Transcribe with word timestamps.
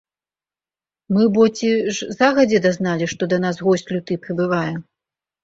Мы 1.15 1.27
бо 1.35 1.43
ці 1.57 1.69
ж 1.97 2.07
загадзе 2.19 2.63
дазналі, 2.65 3.05
што 3.15 3.29
да 3.35 3.41
нас 3.45 3.61
госць 3.69 3.87
люты 3.95 4.13
прыбывае?! 4.27 4.75